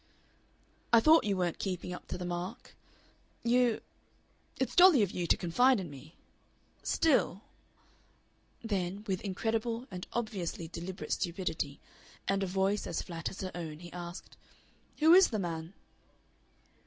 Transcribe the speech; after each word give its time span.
"I 0.91 0.99
thought 0.99 1.25
you 1.25 1.37
weren't 1.37 1.59
keeping 1.59 1.93
up 1.93 2.07
to 2.07 2.17
the 2.17 2.25
mark. 2.25 2.73
You 3.43 3.81
It's 4.59 4.75
jolly 4.75 5.03
of 5.03 5.11
you 5.11 5.27
to 5.27 5.37
confide 5.37 5.79
in 5.79 5.91
me. 5.91 6.15
Still" 6.81 7.41
Then, 8.71 9.03
with 9.05 9.21
incredible 9.21 9.85
and 9.91 10.07
obviously 10.11 10.67
deliberate 10.67 11.11
stupidity, 11.11 11.79
and 12.27 12.41
a 12.41 12.47
voice 12.47 12.87
as 12.87 13.03
flat 13.03 13.29
as 13.29 13.41
her 13.41 13.51
own, 13.53 13.77
he 13.77 13.93
asked, 13.93 14.37
"Who 14.97 15.13
is 15.13 15.27
the 15.29 15.37
man?" 15.37 15.75